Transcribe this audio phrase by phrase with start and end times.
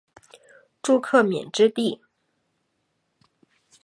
[0.81, 2.01] 朱克敏之弟。